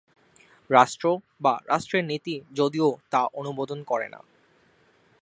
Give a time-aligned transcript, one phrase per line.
[0.69, 1.05] রাষ্ট্র
[1.41, 4.19] বা রাষ্ট্রের নীতি যদিও তা অনুমোদন করেনা।